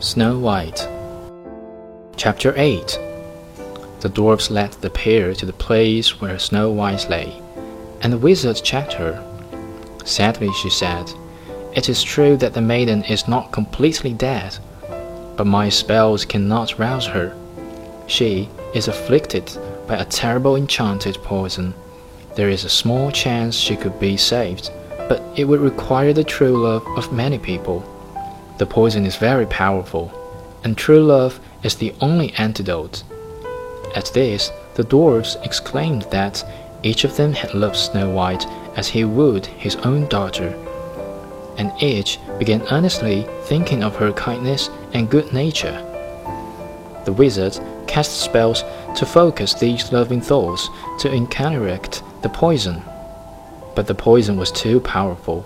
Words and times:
Snow 0.00 0.38
White. 0.38 0.88
Chapter 2.16 2.54
8 2.56 3.00
The 3.98 4.08
dwarfs 4.08 4.48
led 4.48 4.70
the 4.74 4.90
pair 4.90 5.34
to 5.34 5.44
the 5.44 5.52
place 5.52 6.20
where 6.20 6.38
Snow 6.38 6.70
White 6.70 7.10
lay, 7.10 7.42
and 8.00 8.12
the 8.12 8.18
wizard 8.18 8.60
checked 8.62 8.92
her. 8.92 9.20
Sadly, 10.04 10.52
she 10.52 10.70
said, 10.70 11.10
It 11.74 11.88
is 11.88 12.04
true 12.04 12.36
that 12.36 12.54
the 12.54 12.60
maiden 12.60 13.02
is 13.02 13.26
not 13.26 13.50
completely 13.50 14.12
dead, 14.12 14.56
but 15.36 15.48
my 15.48 15.68
spells 15.68 16.24
cannot 16.24 16.78
rouse 16.78 17.06
her. 17.06 17.34
She 18.06 18.48
is 18.74 18.86
afflicted 18.86 19.50
by 19.88 19.96
a 19.96 20.04
terrible 20.04 20.54
enchanted 20.54 21.16
poison. 21.24 21.74
There 22.36 22.50
is 22.50 22.64
a 22.64 22.68
small 22.68 23.10
chance 23.10 23.56
she 23.56 23.74
could 23.74 23.98
be 23.98 24.16
saved, 24.16 24.70
but 25.08 25.20
it 25.34 25.46
would 25.46 25.58
require 25.58 26.12
the 26.12 26.22
true 26.22 26.56
love 26.56 26.86
of 26.96 27.12
many 27.12 27.40
people. 27.40 27.97
The 28.58 28.66
poison 28.66 29.06
is 29.06 29.14
very 29.14 29.46
powerful, 29.46 30.10
and 30.64 30.76
true 30.76 31.00
love 31.00 31.38
is 31.62 31.76
the 31.76 31.94
only 32.00 32.32
antidote. 32.34 33.04
At 33.94 34.10
this, 34.12 34.50
the 34.74 34.82
dwarfs 34.82 35.36
exclaimed 35.44 36.02
that 36.10 36.44
each 36.82 37.04
of 37.04 37.16
them 37.16 37.32
had 37.32 37.54
loved 37.54 37.76
Snow 37.76 38.10
White 38.10 38.46
as 38.76 38.88
he 38.88 39.04
would 39.04 39.46
his 39.46 39.76
own 39.76 40.08
daughter, 40.08 40.56
and 41.56 41.72
each 41.80 42.18
began 42.38 42.66
earnestly 42.72 43.26
thinking 43.44 43.84
of 43.84 43.94
her 43.94 44.12
kindness 44.12 44.70
and 44.92 45.08
good 45.08 45.32
nature. 45.32 45.84
The 47.04 47.12
wizard 47.12 47.60
cast 47.86 48.22
spells 48.22 48.64
to 48.96 49.06
focus 49.06 49.54
these 49.54 49.92
loving 49.92 50.20
thoughts 50.20 50.68
to 50.98 51.26
counteract 51.26 52.02
the 52.22 52.28
poison, 52.28 52.82
but 53.76 53.86
the 53.86 53.94
poison 53.94 54.36
was 54.36 54.50
too 54.50 54.80
powerful, 54.80 55.44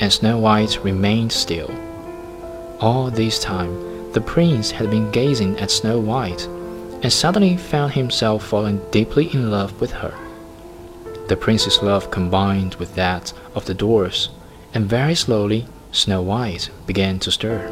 and 0.00 0.10
Snow 0.10 0.38
White 0.38 0.82
remained 0.82 1.32
still. 1.32 1.70
All 2.80 3.10
this 3.10 3.38
time, 3.38 4.12
the 4.12 4.22
prince 4.22 4.70
had 4.70 4.90
been 4.90 5.10
gazing 5.10 5.58
at 5.58 5.70
Snow 5.70 5.98
White, 5.98 6.46
and 7.02 7.12
suddenly 7.12 7.58
found 7.58 7.92
himself 7.92 8.46
falling 8.46 8.80
deeply 8.90 9.26
in 9.34 9.50
love 9.50 9.78
with 9.82 9.90
her. 9.90 10.14
The 11.28 11.36
prince's 11.36 11.82
love 11.82 12.10
combined 12.10 12.76
with 12.76 12.94
that 12.94 13.34
of 13.54 13.66
the 13.66 13.74
dwarfs, 13.74 14.30
and 14.72 14.86
very 14.86 15.14
slowly 15.14 15.66
Snow 15.92 16.22
White 16.22 16.70
began 16.86 17.18
to 17.18 17.30
stir. 17.30 17.70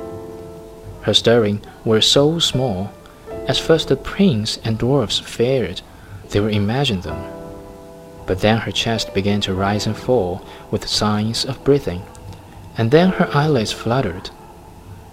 Her 1.01 1.15
stirring 1.15 1.63
were 1.87 2.03
so 2.03 2.39
small, 2.39 2.93
as 3.47 3.59
first 3.59 3.89
the 3.89 3.97
prince 3.97 4.59
and 4.63 4.77
dwarfs 4.77 5.19
feared 5.19 5.81
they 6.29 6.41
would 6.41 6.53
imagine 6.53 7.01
them. 7.01 7.25
But 8.27 8.41
then 8.43 8.59
her 8.59 8.73
chest 8.73 9.15
began 9.15 9.41
to 9.41 9.55
rise 9.55 9.87
and 9.87 9.97
fall 9.97 10.45
with 10.71 10.87
signs 10.87 11.47
of 11.47 11.65
breathing, 11.65 12.03
and 12.77 12.91
then 12.91 13.09
her 13.13 13.31
eyelids 13.33 13.73
fluttered 13.73 14.29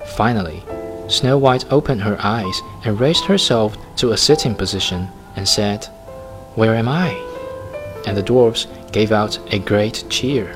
Finally, 0.05 0.63
Snow 1.07 1.37
White 1.37 1.71
opened 1.71 2.01
her 2.01 2.17
eyes 2.19 2.61
and 2.83 2.99
raised 2.99 3.25
herself 3.25 3.77
to 3.97 4.11
a 4.11 4.17
sitting 4.17 4.55
position 4.55 5.07
and 5.35 5.47
said, 5.47 5.85
Where 6.55 6.75
am 6.75 6.87
I? 6.87 7.09
And 8.07 8.15
the 8.15 8.23
dwarfs 8.23 8.67
gave 8.91 9.11
out 9.11 9.37
a 9.53 9.59
great 9.59 10.05
cheer. 10.09 10.55